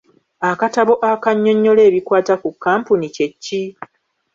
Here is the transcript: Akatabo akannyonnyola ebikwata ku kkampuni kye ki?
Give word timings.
Akatabo 0.51 0.93
akannyonnyola 1.11 1.81
ebikwata 1.89 2.33
ku 2.41 2.49
kkampuni 2.53 3.07
kye 3.15 3.27
ki? 3.43 3.63